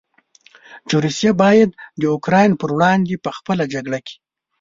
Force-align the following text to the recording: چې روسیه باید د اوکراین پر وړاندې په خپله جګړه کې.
چې 0.87 0.95
روسیه 1.03 1.31
باید 1.43 1.69
د 2.01 2.03
اوکراین 2.15 2.51
پر 2.61 2.69
وړاندې 2.75 3.21
په 3.25 3.29
خپله 3.37 3.63
جګړه 3.73 3.99
کې. 4.07 4.15